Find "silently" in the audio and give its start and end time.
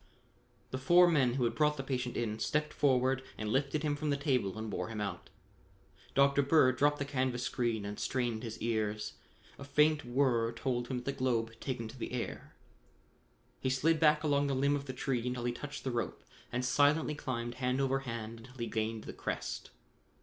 16.65-17.13